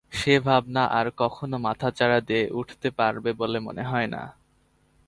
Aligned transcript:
সে 0.11 0.33
ভাবনা 0.39 0.83
আর 0.89 1.07
কখনো 1.17 1.55
মাথাচাড়া 1.57 2.19
দিয়ে 2.19 2.43
উঠতে 2.51 2.89
পারবে 2.99 3.29
বলে 3.33 3.57
মনে 3.59 3.83
হয়না। 3.83 4.21